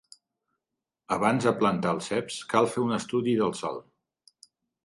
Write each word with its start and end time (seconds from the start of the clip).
Abans 1.17 1.45
de 1.49 1.53
plantar 1.59 1.93
els 1.97 2.09
ceps 2.13 2.39
cal 2.55 2.71
fer 2.77 2.87
un 2.87 2.99
estudi 2.99 3.39
del 3.43 3.55
sòl. 3.63 3.79